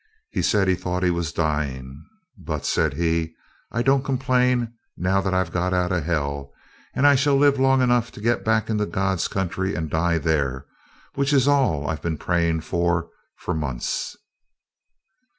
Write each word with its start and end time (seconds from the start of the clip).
He 0.31 0.41
said 0.41 0.67
he 0.67 0.73
thought 0.73 1.03
he 1.03 1.11
was 1.11 1.31
dying. 1.31 2.03
"But," 2.35 2.65
said 2.65 2.95
he, 2.95 3.35
"I 3.71 3.83
don't 3.83 4.03
complain 4.03 4.73
now 4.97 5.21
I've 5.23 5.51
got 5.51 5.75
out 5.75 5.91
of 5.91 6.03
hell, 6.05 6.51
and 6.95 7.05
I 7.05 7.13
shall 7.13 7.35
live 7.35 7.59
long 7.59 7.83
enough 7.83 8.11
to 8.13 8.19
get 8.19 8.43
back 8.43 8.67
into 8.67 8.87
God's 8.87 9.27
country 9.27 9.75
and 9.75 9.91
die 9.91 10.17
there, 10.17 10.65
which 11.13 11.31
is 11.31 11.47
all 11.47 11.87
I've 11.87 12.01
been 12.01 12.17
praying 12.17 12.61
for 12.61 13.09
for 13.35 13.53
months." 13.53 14.17